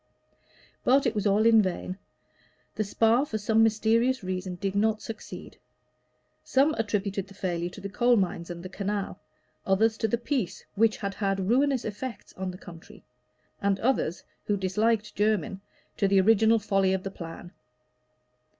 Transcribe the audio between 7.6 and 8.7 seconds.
to the coal mines and the